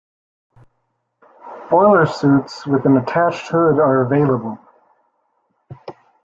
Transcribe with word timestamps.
Boilersuits 1.69 2.65
with 2.65 2.87
an 2.87 2.97
attached 2.97 3.47
hood 3.49 3.77
are 3.77 4.01
available. 4.03 4.57